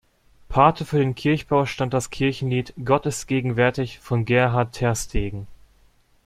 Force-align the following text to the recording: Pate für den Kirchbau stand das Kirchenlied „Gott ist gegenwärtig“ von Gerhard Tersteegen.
Pate 0.49 0.83
für 0.83 0.97
den 0.97 1.13
Kirchbau 1.13 1.67
stand 1.67 1.93
das 1.93 2.09
Kirchenlied 2.09 2.73
„Gott 2.83 3.05
ist 3.05 3.27
gegenwärtig“ 3.27 3.99
von 3.99 4.25
Gerhard 4.25 4.71
Tersteegen. 4.73 5.45